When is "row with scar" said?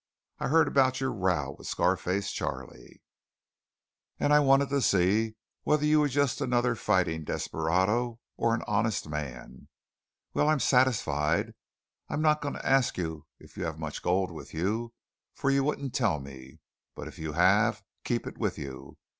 1.13-1.95